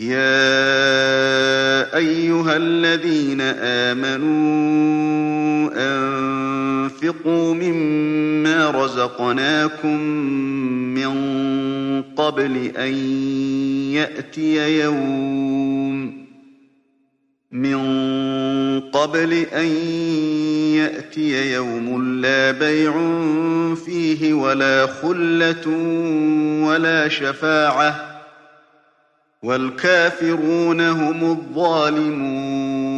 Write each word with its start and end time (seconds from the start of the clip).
يَا 0.00 1.96
أَيُّهَا 1.96 2.56
الَّذِينَ 2.56 3.40
آمَنُوا 3.90 4.38
أَنفِقُوا 5.74 7.54
مِمَّا 7.54 8.70
رَزَقْنَاكُم 8.70 10.00
مِّن 10.94 11.10
قَبْلِ 12.16 12.56
أَن 12.76 12.94
يَأْتِيَ 20.78 21.52
يَوْمٌ 21.54 22.20
لَّا 22.22 22.50
بَيْعٌ 22.50 22.92
فِيهِ 23.74 24.34
وَلَا 24.34 24.86
خُلَّةٌ 24.86 25.66
وَلَا 26.68 27.08
شَفَاعَةٌ 27.08 28.14
ۗ 28.14 28.17
وَالْكَافِرُونَ 29.44 30.80
هُمُ 30.80 31.30
الظَّالِمُونَ. 31.30 32.97